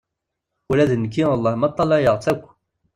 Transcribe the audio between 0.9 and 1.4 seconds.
nekki